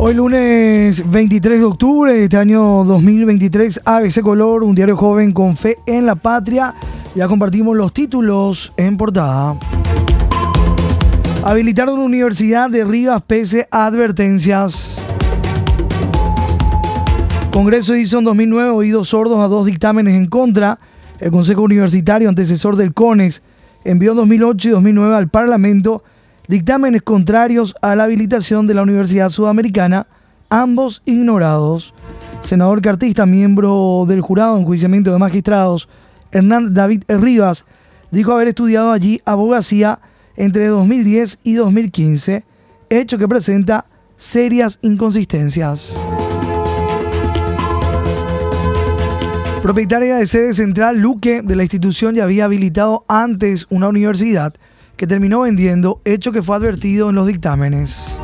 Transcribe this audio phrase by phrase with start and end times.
[0.00, 5.56] Hoy lunes 23 de octubre de este año 2023, ABC Color, un diario joven con
[5.56, 6.72] fe en la patria.
[7.16, 9.56] Ya compartimos los títulos en portada.
[11.42, 15.00] Habilitaron Universidad de Rivas pese a advertencias.
[17.52, 20.78] Congreso hizo en 2009 oídos sordos a dos dictámenes en contra.
[21.18, 23.42] El Consejo Universitario, antecesor del CONEX,
[23.82, 26.04] envió en 2008 y 2009 al Parlamento
[26.48, 30.08] dictámenes contrarios a la habilitación de la Universidad Sudamericana,
[30.48, 31.94] ambos ignorados.
[32.40, 35.88] Senador cartista, miembro del jurado en enjuiciamiento de magistrados,
[36.32, 37.66] Hernán David Rivas,
[38.10, 40.00] dijo haber estudiado allí abogacía
[40.36, 42.44] entre 2010 y 2015,
[42.88, 43.84] hecho que presenta
[44.16, 45.92] serias inconsistencias.
[49.62, 54.54] Propietaria de sede central, Luque, de la institución ya había habilitado antes una universidad
[54.98, 58.18] que terminó vendiendo, hecho que fue advertido en los dictámenes.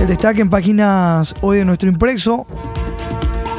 [0.00, 2.46] El destaque en páginas hoy de nuestro impreso.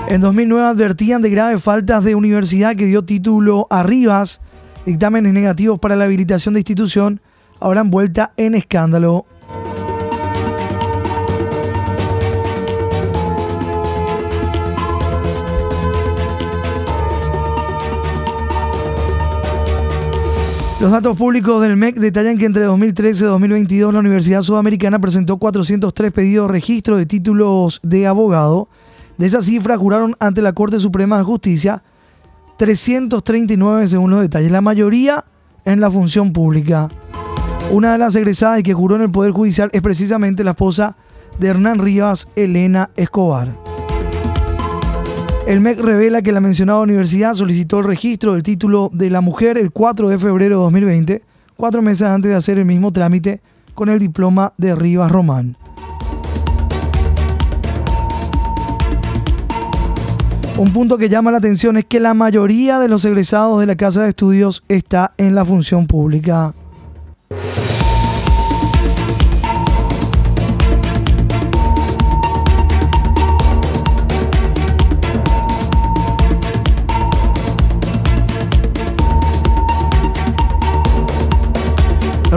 [0.09, 4.41] En 2009 advertían de graves faltas de universidad que dio título a Rivas,
[4.85, 7.21] dictámenes negativos para la habilitación de institución,
[7.61, 9.25] ahora han vuelta en escándalo.
[20.79, 25.37] Los datos públicos del MEC detallan que entre 2013 y 2022 la Universidad Sudamericana presentó
[25.37, 28.67] 403 pedidos de registro de títulos de abogado.
[29.17, 31.81] De esa cifra juraron ante la Corte Suprema de Justicia
[32.57, 35.23] 339 según los detalles, la mayoría
[35.63, 36.89] en la función pública.
[37.71, 40.97] Una de las egresadas que juró en el Poder Judicial es precisamente la esposa
[41.39, 43.47] de Hernán Rivas, Elena Escobar.
[45.47, 49.59] El MEC revela que la mencionada universidad solicitó el registro del título de la mujer
[49.59, 51.21] el 4 de febrero de 2020,
[51.55, 53.41] cuatro meses antes de hacer el mismo trámite
[53.75, 55.55] con el diploma de Rivas Román.
[60.57, 63.75] Un punto que llama la atención es que la mayoría de los egresados de la
[63.75, 66.55] Casa de Estudios está en la función pública.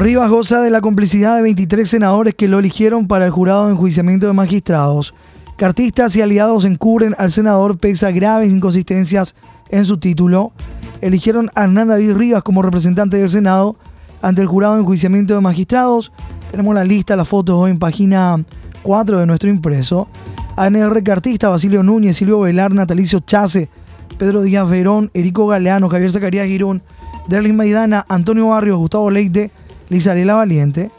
[0.01, 3.73] Rivas goza de la complicidad de 23 senadores que lo eligieron para el jurado de
[3.73, 5.13] enjuiciamiento de magistrados.
[5.57, 9.35] Cartistas y aliados encubren al senador pese a graves inconsistencias
[9.71, 10.53] en su título.
[11.01, 13.77] Eligieron a Hernán David Rivas como representante del Senado
[14.23, 16.13] ante el jurado de enjuiciamiento de magistrados.
[16.53, 18.45] Tenemos la lista, las fotos hoy en página
[18.85, 20.07] 4 de nuestro impreso.
[20.55, 23.69] ANR Cartista, Basilio Núñez, Silvio Velar, Natalicio Chase,
[24.17, 26.85] Pedro Díaz Verón, Erico Galeano, Javier Zacarías Girón,
[27.27, 29.51] Derlin Maidana, Antonio Barrios, Gustavo Leite,
[29.89, 30.91] Lizarela Valiente,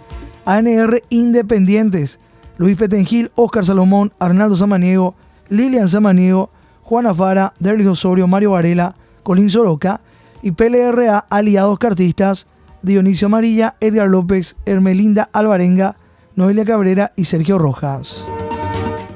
[0.46, 2.20] ANR Independientes,
[2.58, 5.16] Luis Petengil, Oscar Salomón, Arnaldo Samaniego,
[5.50, 6.50] Lilian Samaniego,
[6.82, 10.02] Juana Fara, Derlis Osorio, Mario Varela, Colín Soroca
[10.42, 12.48] y PLRA Aliados Cartistas,
[12.82, 15.98] Dionisio Amarilla, Edgar López, Hermelinda Alvarenga,
[16.36, 18.26] Noelia Cabrera y Sergio Rojas.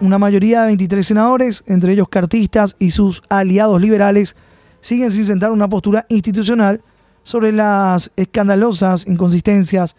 [0.01, 4.35] Una mayoría de 23 senadores, entre ellos cartistas y sus aliados liberales,
[4.81, 6.81] siguen sin sentar una postura institucional
[7.23, 9.95] sobre las escandalosas inconsistencias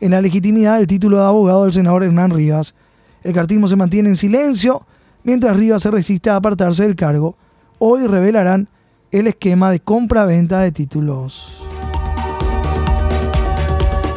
[0.00, 2.74] en la legitimidad del título de abogado del senador Hernán Rivas.
[3.22, 4.86] El cartismo se mantiene en silencio
[5.24, 7.36] mientras Rivas se resiste a apartarse del cargo.
[7.78, 8.68] Hoy revelarán
[9.10, 11.62] el esquema de compra-venta de títulos.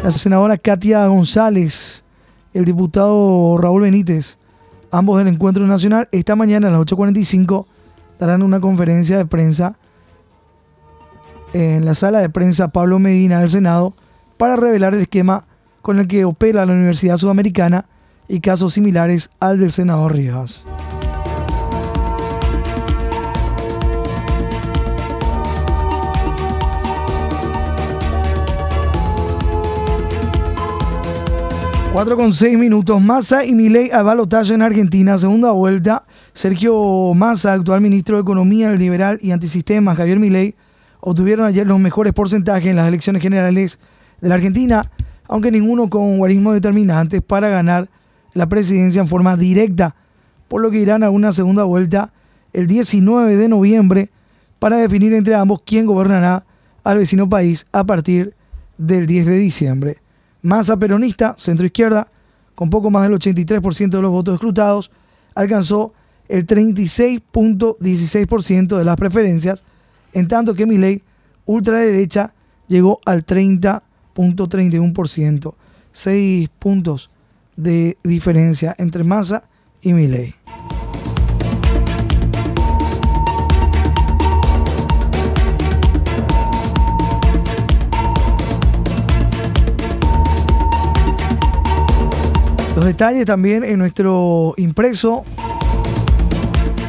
[0.04, 2.04] La senadora Katia González,
[2.54, 4.38] el diputado Raúl Benítez,
[4.92, 7.66] ambos del Encuentro Nacional, esta mañana a las 8.45
[8.18, 9.78] darán una conferencia de prensa
[11.54, 13.94] en la sala de prensa Pablo Medina del Senado
[14.38, 15.46] para revelar el esquema
[15.82, 17.86] con el que opera la Universidad Sudamericana
[18.28, 20.64] y casos similares al del senador Rivas.
[31.92, 33.02] Cuatro con seis minutos.
[33.02, 35.18] Massa y Milei a balotaje en Argentina.
[35.18, 36.06] Segunda vuelta.
[36.34, 40.56] Sergio Massa, actual ministro de Economía, liberal y antisistema, Javier Milei,
[41.00, 43.80] obtuvieron ayer los mejores porcentajes en las elecciones generales
[44.22, 44.92] de la Argentina,
[45.28, 47.90] aunque ninguno con guarismo determinantes para ganar
[48.34, 49.96] la presidencia en forma directa,
[50.48, 52.12] por lo que irán a una segunda vuelta
[52.54, 54.10] el 19 de noviembre
[54.60, 56.46] para definir entre ambos quién gobernará
[56.84, 58.34] al vecino país a partir
[58.78, 59.98] del 10 de diciembre.
[60.42, 62.10] Masa peronista, centro izquierda,
[62.56, 64.92] con poco más del 83% de los votos escrutados,
[65.36, 65.94] alcanzó
[66.28, 69.64] el 36.16% de las preferencias
[70.14, 71.02] en tanto que Milei,
[71.46, 72.34] ultraderecha,
[72.68, 75.54] llegó al 30.31%.
[75.92, 77.10] Seis puntos
[77.56, 79.46] de diferencia entre Massa
[79.82, 80.36] y Milei.
[92.80, 95.26] Los detalles también en nuestro impreso.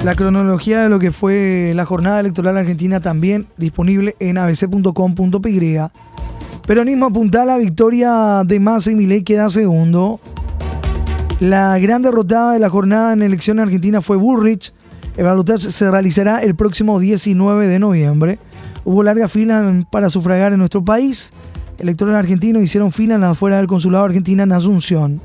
[0.02, 5.79] La cronología de lo que fue la jornada electoral argentina también disponible en abc.com.py.
[6.67, 10.19] Peronismo apunta a la victoria de Massa y Milei queda segundo.
[11.38, 14.73] La gran derrotada de la jornada en elección argentina fue Bullrich.
[15.19, 18.38] El balotaje se realizará el próximo 19 de noviembre.
[18.85, 21.31] Hubo larga fila para sufragar en nuestro país.
[21.79, 25.20] Electores argentinos hicieron fila en la afuera del consulado argentino en Asunción.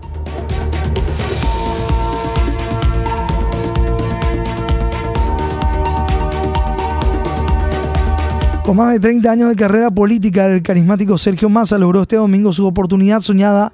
[8.66, 12.52] Con más de 30 años de carrera política, el carismático Sergio Massa logró este domingo
[12.52, 13.72] su oportunidad soñada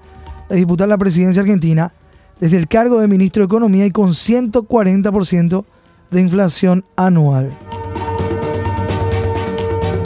[0.50, 1.94] de disputar la presidencia argentina
[2.42, 5.64] desde el cargo de ministro de Economía y con 140%
[6.12, 7.58] de inflación anual.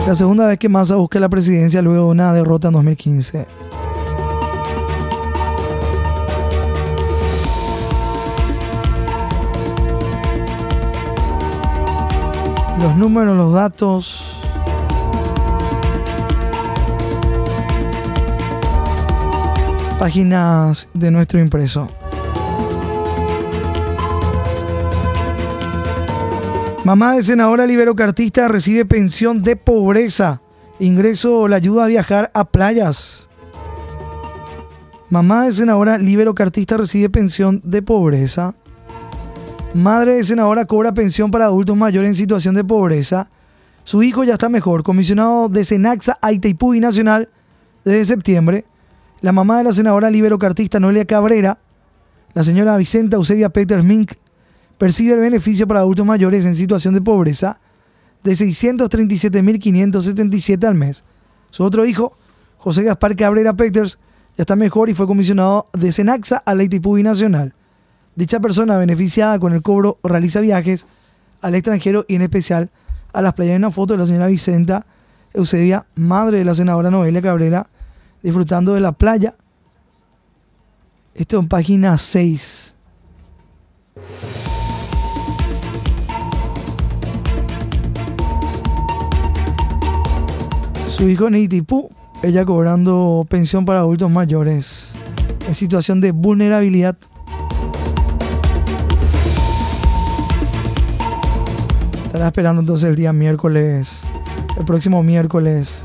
[0.05, 3.47] La segunda vez que Massa busca la presidencia luego de una derrota en 2015.
[12.79, 14.34] Los números, los datos,
[19.95, 21.89] páginas de nuestro impreso.
[26.83, 30.41] Mamá de senadora liberocartista recibe pensión de pobreza.
[30.79, 33.27] Ingreso la ayuda a viajar a playas.
[35.09, 38.53] Mamá de senadora liberocartista recibe pensión de pobreza.
[39.73, 43.29] Madre de senadora cobra pensión para adultos mayores en situación de pobreza.
[43.83, 44.83] Su hijo ya está mejor.
[44.83, 47.29] Comisionado de Senaxa a Itaipú y Nacional
[47.83, 48.65] desde septiembre
[49.21, 51.59] la mamá de la senadora libero-cartista Noelia Cabrera,
[52.33, 54.13] la señora Vicenta Eusebia Peters Mink,
[54.77, 57.59] percibe el beneficio para adultos mayores en situación de pobreza
[58.23, 61.03] de 637.577 al mes.
[61.49, 62.13] Su otro hijo,
[62.57, 63.97] José Gaspar Cabrera Peters,
[64.37, 67.55] ya está mejor y fue comisionado de Senaxa a la Nacional.
[68.15, 70.85] Dicha persona beneficiada con el cobro realiza viajes
[71.41, 72.69] al extranjero y en especial
[73.13, 73.53] a las playas.
[73.53, 74.85] de una foto de la señora Vicenta
[75.33, 77.67] Eusebia, madre de la senadora Noelia Cabrera,
[78.25, 79.35] disfrutando de la playa.
[81.13, 82.73] Esto en página 6.
[90.87, 91.91] Su hijo Nitipú,
[92.23, 94.89] ella cobrando pensión para adultos mayores
[95.47, 96.97] en situación de vulnerabilidad.
[102.05, 103.99] Estará esperando entonces el día miércoles,
[104.57, 105.79] el próximo miércoles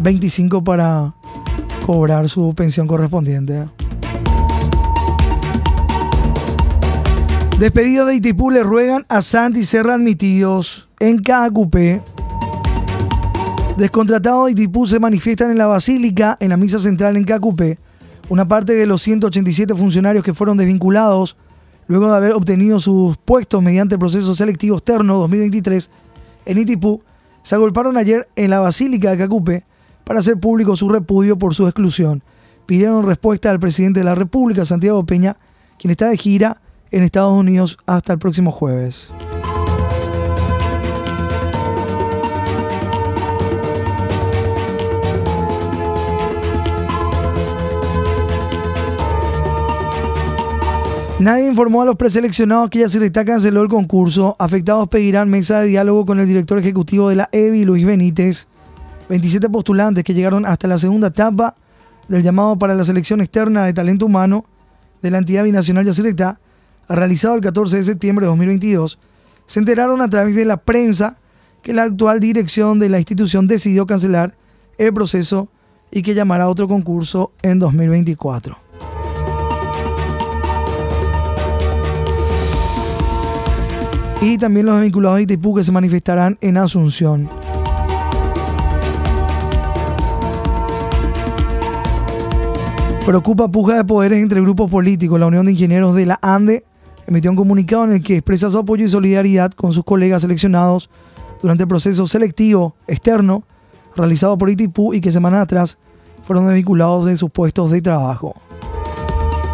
[0.00, 1.14] 25 para
[1.86, 3.68] cobrar su pensión correspondiente.
[7.60, 12.02] Despedido de Itipú le ruegan a Santi ser admitidos en cada cupé.
[13.78, 17.78] Descontratado de Itipú se manifiestan en la Basílica, en la misa central en Cacupé.
[18.28, 21.36] Una parte de los 187 funcionarios que fueron desvinculados
[21.86, 25.88] luego de haber obtenido sus puestos mediante el proceso selectivo externo 2023
[26.46, 27.00] en Itipú
[27.44, 29.64] se agolparon ayer en la Basílica de Cacupé
[30.06, 32.22] para hacer público su repudio por su exclusión.
[32.64, 35.36] Pidieron respuesta al presidente de la República, Santiago Peña,
[35.80, 36.60] quien está de gira
[36.92, 39.10] en Estados Unidos hasta el próximo jueves.
[51.18, 54.36] Nadie informó a los preseleccionados que Yacirita canceló el concurso.
[54.38, 58.46] Afectados pedirán mesa de diálogo con el director ejecutivo de la EBI, Luis Benítez.
[59.08, 61.56] 27 postulantes que llegaron hasta la segunda etapa
[62.08, 64.44] del llamado para la selección externa de talento humano
[65.02, 66.40] de la entidad binacional Yacyretá,
[66.88, 68.98] realizado el 14 de septiembre de 2022,
[69.46, 71.18] se enteraron a través de la prensa
[71.62, 74.36] que la actual dirección de la institución decidió cancelar
[74.78, 75.48] el proceso
[75.90, 78.58] y que llamará a otro concurso en 2024.
[84.20, 87.45] Y también los vinculados de Itaipú que se manifestarán en Asunción.
[93.06, 95.20] Preocupa puja de poderes entre grupos políticos.
[95.20, 96.64] La Unión de Ingenieros de la ANDE
[97.06, 100.90] emitió un comunicado en el que expresa su apoyo y solidaridad con sus colegas seleccionados
[101.40, 103.44] durante el proceso selectivo externo
[103.94, 105.78] realizado por ITIPU y que semanas atrás
[106.24, 108.34] fueron desvinculados de sus puestos de trabajo.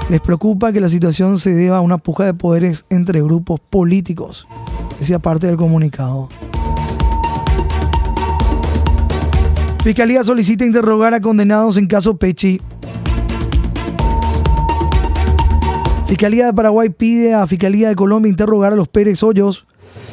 [0.08, 4.48] Les preocupa que la situación se deba a una puja de poderes entre grupos políticos,
[4.98, 6.30] decía parte del comunicado.
[9.84, 12.62] Fiscalía solicita interrogar a condenados en caso Pechi
[16.12, 19.66] Fiscalía de Paraguay pide a Fiscalía de Colombia interrogar a los Pérez Hoyos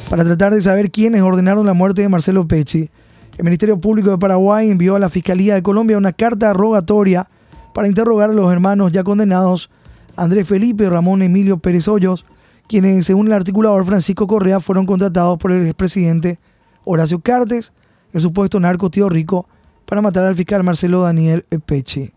[0.08, 2.88] para tratar de saber quiénes ordenaron la muerte de Marcelo Pecci.
[3.36, 7.28] El Ministerio Público de Paraguay envió a la Fiscalía de Colombia una carta rogatoria
[7.74, 9.68] para interrogar a los hermanos ya condenados
[10.16, 12.24] Andrés Felipe y Ramón Emilio Pérez Hoyos,
[12.66, 16.38] quienes, según el articulador Francisco Correa, fueron contratados por el expresidente
[16.86, 17.74] Horacio Cartes,
[18.14, 19.46] el supuesto narco tío rico,
[19.84, 22.10] para matar al fiscal Marcelo Daniel Pecci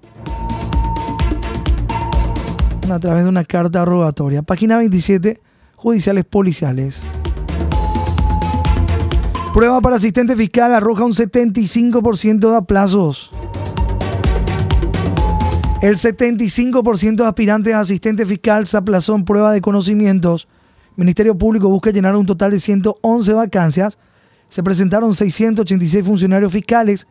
[2.91, 4.41] a través de una carta rogatoria.
[4.41, 5.39] Página 27,
[5.75, 7.01] judiciales policiales.
[9.53, 13.31] Prueba para asistente fiscal arroja un 75% de aplazos.
[15.81, 20.47] El 75% de aspirantes a asistente fiscal se aplazó en prueba de conocimientos.
[20.95, 23.97] Ministerio Público busca llenar un total de 111 vacancias.
[24.49, 27.07] Se presentaron 686 funcionarios fiscales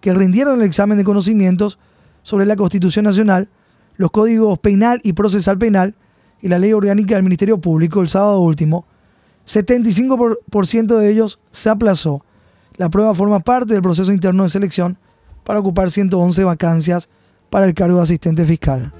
[0.00, 1.78] que rindieron el examen de conocimientos
[2.22, 3.48] sobre la Constitución Nacional
[3.96, 5.94] los códigos penal y procesal penal
[6.40, 8.86] y la ley orgánica del Ministerio Público el sábado último,
[9.46, 12.24] 75% de ellos se aplazó.
[12.76, 14.98] La prueba forma parte del proceso interno de selección
[15.44, 17.08] para ocupar 111 vacancias
[17.50, 18.92] para el cargo de asistente fiscal.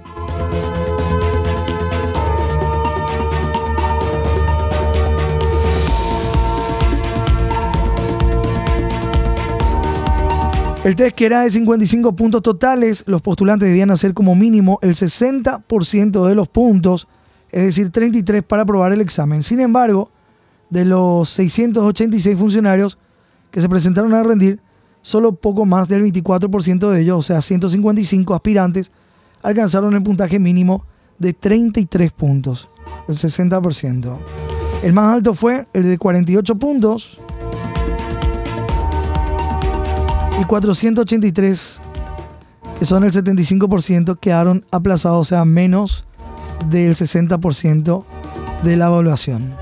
[10.87, 14.95] El test que era de 55 puntos totales, los postulantes debían hacer como mínimo el
[14.95, 17.09] 60% de los puntos,
[17.51, 19.43] es decir, 33 para aprobar el examen.
[19.43, 20.13] Sin embargo,
[20.71, 22.99] de los 686 funcionarios
[23.51, 24.61] que se presentaron a rendir,
[25.03, 28.93] solo poco más del 24% de ellos, o sea, 155 aspirantes,
[29.43, 30.85] alcanzaron el puntaje mínimo
[31.19, 32.69] de 33 puntos,
[33.09, 34.19] el 60%.
[34.85, 37.19] El más alto fue el de 48 puntos,
[40.41, 41.81] y 483,
[42.79, 46.07] que son el 75%, quedaron aplazados, o sea, menos
[46.69, 48.05] del 60%
[48.63, 49.55] de la evaluación.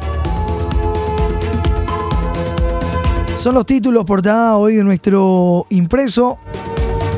[3.36, 6.38] Son los títulos portada hoy de nuestro impreso.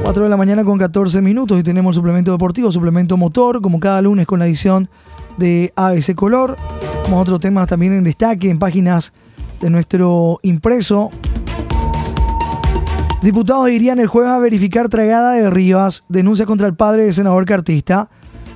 [0.02, 4.02] 4 de la mañana con 14 minutos y tenemos suplemento deportivo, suplemento motor, como cada
[4.02, 4.88] lunes con la edición
[5.36, 6.56] de ABC Color.
[7.04, 9.12] Como otros temas también en destaque en páginas
[9.60, 11.10] de nuestro impreso.
[13.26, 17.44] Diputados irían el jueves a verificar tragada de Rivas, denuncia contra el padre del senador
[17.44, 18.08] cartista.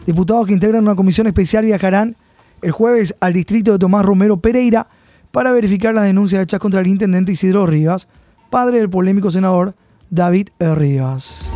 [0.07, 2.15] Diputados que integran una comisión especial viajarán
[2.63, 4.87] el jueves al distrito de Tomás Romero Pereira
[5.33, 8.07] para verificar las denuncias hechas contra el intendente Isidro Rivas,
[8.49, 9.75] padre del polémico senador
[10.09, 11.51] David Rivas.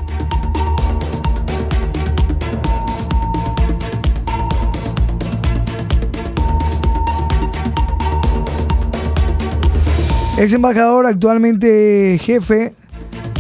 [10.37, 12.75] Ex embajador, actualmente jefe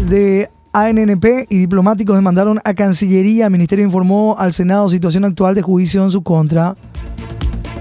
[0.08, 3.46] de ANNP y diplomáticos demandaron a Cancillería.
[3.46, 6.76] El Ministerio informó al Senado situación actual de juicio en su contra.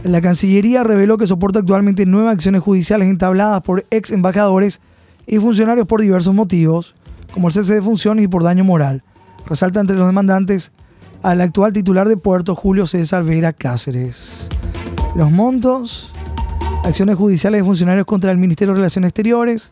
[0.03, 4.79] La Cancillería reveló que soporta actualmente nueve acciones judiciales entabladas por ex embajadores
[5.25, 6.95] y funcionarios por diversos motivos,
[7.33, 9.03] como el cese de funciones y por daño moral.
[9.45, 10.71] Resalta entre los demandantes
[11.21, 14.49] al actual titular de Puerto, Julio César Vera Cáceres.
[15.15, 16.11] Los montos,
[16.83, 19.71] acciones judiciales de funcionarios contra el Ministerio de Relaciones Exteriores,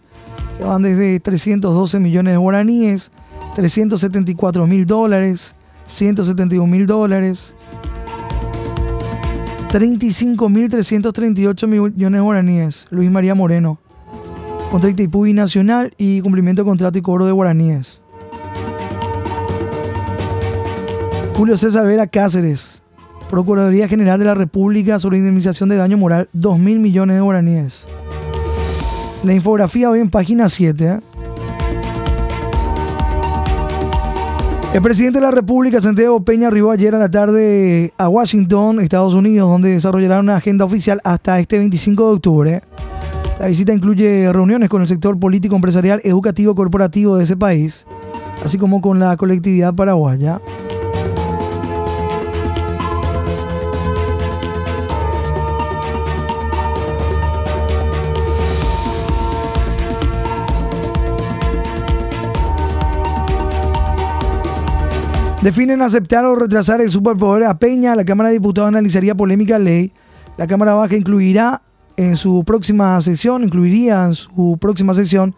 [0.65, 3.12] van desde 312 millones de guaraníes,
[3.56, 7.53] 374 mil dólares, 171 mil dólares,
[9.72, 12.86] 35.338 millones de guaraníes.
[12.89, 13.80] Luis María Moreno.
[14.70, 18.01] Contra Itaipú Nacional y cumplimiento de contrato y cobro de guaraníes.
[21.34, 22.82] Julio César Vera Cáceres.
[23.30, 27.88] Procuraduría General de la República sobre indemnización de daño moral, 2 mil millones de guaraníes.
[29.24, 30.84] La infografía hoy en página 7.
[30.84, 31.00] ¿eh?
[34.74, 39.13] El presidente de la República, Santiago Peña, arribó ayer a la tarde a Washington, Estados
[39.13, 42.62] Unidos, donde desarrollará una agenda oficial hasta este 25 de octubre.
[43.40, 47.86] La visita incluye reuniones con el sector político, empresarial, educativo, corporativo de ese país,
[48.44, 50.42] así como con la colectividad paraguaya.
[65.42, 67.96] Definen aceptar o retrasar el superpoder a Peña.
[67.96, 69.92] La Cámara de Diputados analizaría polémica ley.
[70.38, 71.64] La Cámara Baja incluirá
[71.98, 75.34] en su próxima sesión, incluiría en su próxima sesión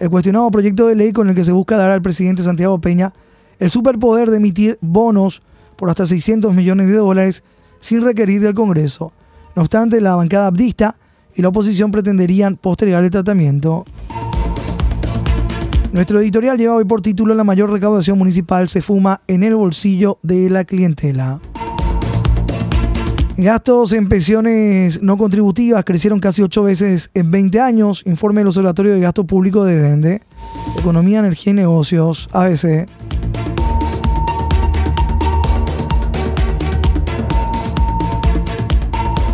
[0.00, 3.12] el cuestionado proyecto de ley con el que se busca dar al presidente Santiago Peña
[3.58, 5.42] el superpoder de emitir bonos
[5.76, 7.42] por hasta 600 millones de dólares
[7.80, 9.12] sin requerir del Congreso.
[9.54, 10.96] No obstante, la bancada abdista
[11.34, 13.84] y la oposición pretenderían postergar el tratamiento.
[15.94, 20.18] Nuestro editorial lleva hoy por título La mayor recaudación municipal se fuma en el bolsillo
[20.24, 21.38] de la clientela.
[23.36, 28.92] Gastos en pensiones no contributivas crecieron casi ocho veces en 20 años, informe del Observatorio
[28.92, 30.22] de Gasto Público de Dende.
[30.76, 32.88] Economía, Energía y Negocios, ABC.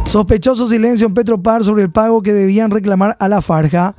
[0.05, 3.95] Sospechoso silencio en Petropar sobre el pago que debían reclamar a la Farja.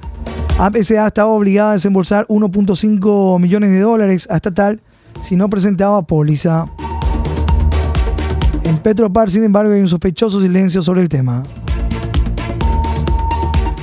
[0.59, 4.81] APCA estaba obligada a desembolsar 1.5 millones de dólares a estatal
[5.21, 6.65] si no presentaba póliza.
[8.63, 11.43] En Petropar, sin embargo, hay un sospechoso silencio sobre el tema.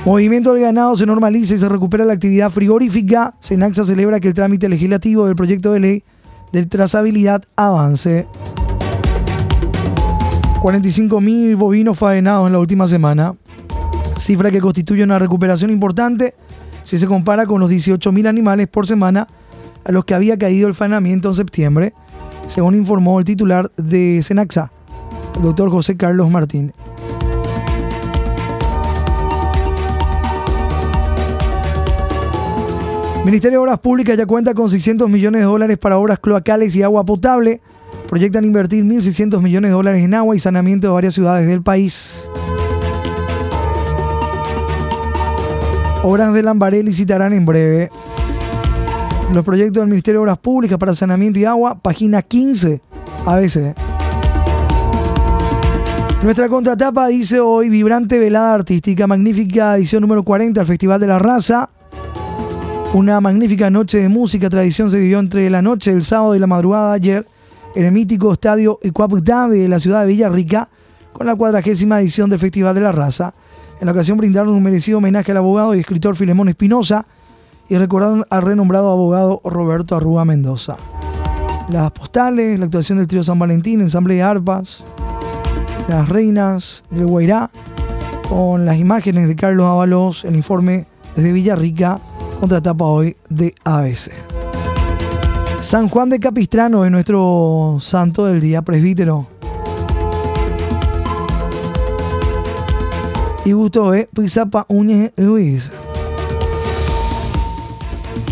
[0.05, 3.35] Movimiento del ganado se normaliza y se recupera la actividad frigorífica.
[3.39, 6.03] Senaxa celebra que el trámite legislativo del proyecto de ley
[6.51, 8.25] de trazabilidad avance.
[10.61, 13.35] 45.000 bovinos faenados en la última semana,
[14.17, 16.35] cifra que constituye una recuperación importante
[16.89, 19.27] si se compara con los 18.000 animales por semana
[19.85, 21.93] a los que había caído el faenamiento en septiembre,
[22.47, 24.71] según informó el titular de Senaxa,
[25.35, 26.73] el doctor José Carlos Martín.
[33.23, 36.81] Ministerio de Obras Públicas ya cuenta con 600 millones de dólares para obras cloacales y
[36.81, 37.61] agua potable.
[38.07, 42.27] Proyectan invertir 1.600 millones de dólares en agua y saneamiento de varias ciudades del país.
[46.01, 47.89] Obras de Lambaré licitarán en breve.
[49.33, 52.81] Los proyectos del Ministerio de Obras Públicas para saneamiento y agua, página 15,
[53.25, 53.75] ABC.
[56.23, 61.19] Nuestra contratapa dice hoy vibrante velada artística, magnífica edición número 40 al Festival de la
[61.19, 61.69] Raza.
[62.93, 66.47] Una magnífica noche de música, tradición se vivió entre la noche del sábado y la
[66.47, 67.27] madrugada ayer
[67.75, 70.69] en el mítico estadio Ecuaputá de la ciudad de Villarrica
[71.11, 73.33] con la cuadragésima edición del Festival de la Raza.
[73.79, 77.05] En la ocasión brindaron un merecido homenaje al abogado y escritor Filemón Espinosa
[77.69, 80.75] y recordaron al renombrado abogado Roberto Arrúa Mendoza.
[81.69, 84.83] Las postales, la actuación del trío San Valentín, ensamble de arpas,
[85.87, 87.49] las reinas del Guairá,
[88.27, 91.99] con las imágenes de Carlos Ábalos, el informe desde Villarrica,
[92.39, 94.11] contratapa hoy de ABC.
[95.61, 99.38] San Juan de Capistrano es nuestro santo del día, presbítero.
[103.45, 105.71] Es Pizapa Uñez Luis.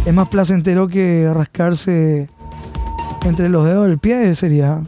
[0.06, 2.30] Es más placentero que rascarse
[3.26, 4.82] entre los dedos del pie, sería.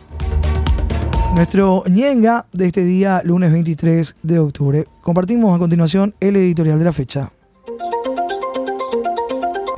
[1.33, 4.87] Nuestro ñenga de este día, lunes 23 de octubre.
[5.01, 7.29] Compartimos a continuación el editorial de la fecha.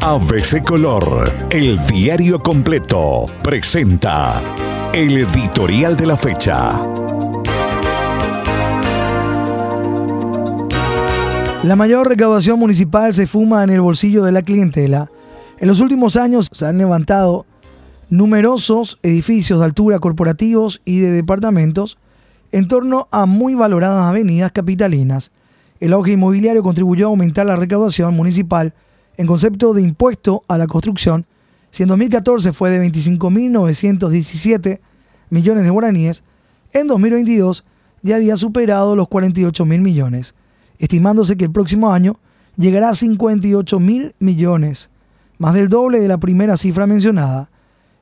[0.02, 4.42] ABC Color, el diario completo, presenta
[4.94, 6.82] el editorial de la fecha.
[11.64, 15.12] La mayor recaudación municipal se fuma en el bolsillo de la clientela.
[15.60, 17.46] En los últimos años se han levantado
[18.10, 22.00] numerosos edificios de altura corporativos y de departamentos
[22.52, 25.32] en torno a muy valoradas avenidas capitalinas.
[25.80, 28.74] El auge inmobiliario contribuyó a aumentar la recaudación municipal
[29.18, 31.28] en concepto de impuesto a la construcción,
[31.70, 34.80] si en 2014 fue de 25.917
[35.30, 36.24] millones de guaraníes,
[36.74, 37.64] en 2022
[38.02, 40.34] ya había superado los 48.000 millones,
[40.82, 42.20] estimándose que el próximo año
[42.58, 44.90] llegará a 58.000 millones,
[45.38, 47.52] más del doble de la primera cifra mencionada.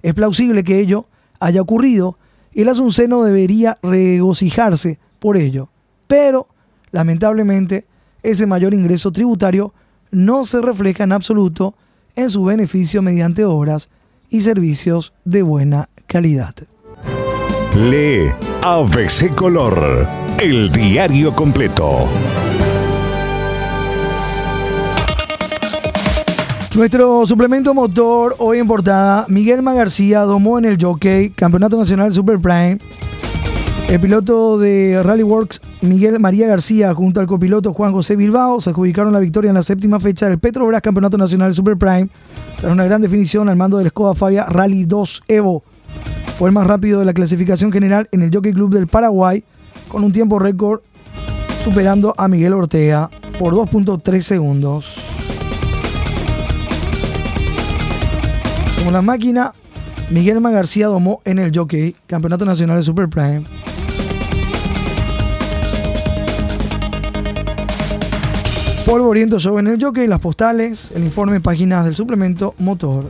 [0.01, 1.05] Es plausible que ello
[1.41, 2.17] haya ocurrido
[2.53, 5.69] y el Asunceno debería regocijarse por ello,
[6.07, 6.47] pero
[6.91, 7.85] lamentablemente
[8.23, 9.73] ese mayor ingreso tributario
[10.11, 11.75] no se refleja en absoluto
[12.15, 13.89] en su beneficio mediante obras
[14.29, 16.55] y servicios de buena calidad.
[17.75, 18.31] Lee
[18.63, 20.07] ABC Color,
[20.39, 22.07] el diario completo.
[26.79, 32.39] Nuestro suplemento motor hoy en portada, Miguel Magarcía domó en el Jockey, Campeonato Nacional Super
[32.39, 32.77] Prime
[33.89, 38.69] el piloto de Rally Works, Miguel María García, junto al copiloto Juan José Bilbao, se
[38.69, 42.07] adjudicaron la victoria en la séptima fecha del Petrobras Campeonato Nacional Super Prime,
[42.61, 45.65] tras una gran definición al mando del Skoda Fabia Rally 2 Evo.
[46.37, 49.43] Fue el más rápido de la clasificación general en el Jockey Club del Paraguay,
[49.89, 50.79] con un tiempo récord
[51.61, 55.18] superando a Miguel Ortega por 2.3 segundos.
[58.79, 59.53] Como la máquina,
[60.09, 63.43] Miguel Magarcía domó en el Jockey Campeonato Nacional de Super Prime.
[68.85, 73.03] Polvoriento Show en el Jockey, las postales, el informe, páginas del suplemento motor.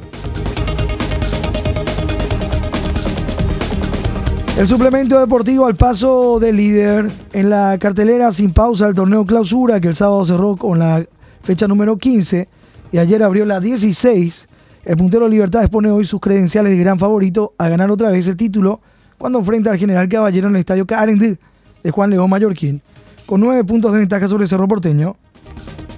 [4.58, 9.80] El suplemento deportivo al paso del líder en la cartelera sin pausa del torneo clausura
[9.80, 11.06] que el sábado cerró con la
[11.44, 12.50] fecha número 15
[12.92, 14.49] y ayer abrió la 16.
[14.86, 18.38] El puntero Libertad expone hoy sus credenciales de gran favorito a ganar otra vez el
[18.38, 18.82] título
[19.18, 21.38] cuando enfrenta al general Caballero en el estadio Carendil
[21.84, 22.82] de Juan León Mallorquín,
[23.26, 25.18] con nueve puntos de ventaja sobre Cerro Porteño,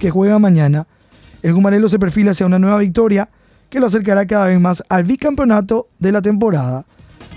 [0.00, 0.86] que juega mañana.
[1.42, 3.28] El Gumarelo se perfila hacia una nueva victoria
[3.70, 6.84] que lo acercará cada vez más al bicampeonato de la temporada.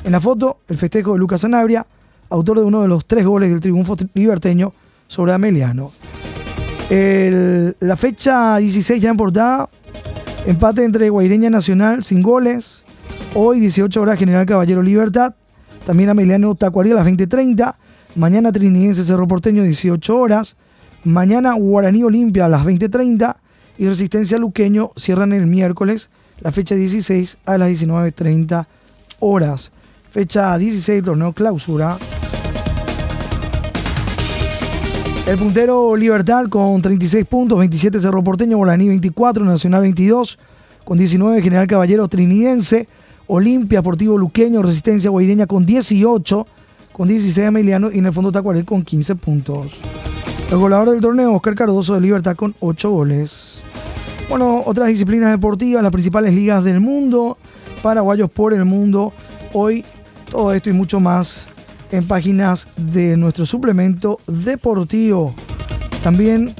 [0.03, 1.85] En la foto, el festejo de Lucas Sanabria,
[2.29, 4.73] autor de uno de los tres goles del triunfo liberteño
[5.07, 5.91] sobre Ameliano.
[6.89, 9.69] la fecha 16 ya en portada,
[10.45, 12.83] empate entre Guaireña Nacional sin goles.
[13.33, 15.35] Hoy 18 horas General Caballero Libertad.
[15.85, 17.75] También Ameliano Tacuarí a las 20.30.
[18.15, 20.55] Mañana Trinidense Cerro Porteño 18 horas.
[21.03, 23.35] Mañana Guaraní Olimpia a las 20.30.
[23.77, 28.67] Y Resistencia Luqueño cierran el miércoles la fecha 16 a las 19.30
[29.19, 29.71] horas.
[30.11, 31.97] Fecha 16, torneo clausura.
[35.25, 40.37] El puntero Libertad con 36 puntos, 27 Cerro Porteño, Guaraní 24, Nacional 22,
[40.83, 42.87] con 19 General Caballero Trinidense,
[43.25, 46.45] Olimpia, Sportivo Luqueño, Resistencia Guaireña con 18,
[46.91, 49.79] con 16 Emiliano y en el fondo Tacuarel con 15 puntos.
[50.51, 53.63] El goleador del torneo, Oscar Cardoso de Libertad con 8 goles.
[54.29, 57.39] Bueno, otras disciplinas deportivas, las principales ligas del mundo,
[57.81, 59.11] paraguayos por el mundo.
[59.53, 59.83] Hoy
[60.29, 61.47] todo esto y mucho más
[61.95, 65.33] en páginas de nuestro suplemento deportivo.
[66.03, 66.53] También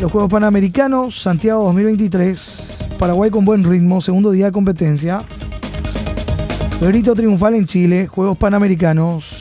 [0.00, 5.22] los Juegos Panamericanos, Santiago 2023, Paraguay con buen ritmo, segundo día de competencia.
[6.80, 9.39] Grito triunfal en Chile, Juegos Panamericanos.